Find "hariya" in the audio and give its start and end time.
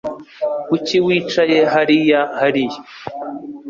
1.73-2.21, 2.39-2.79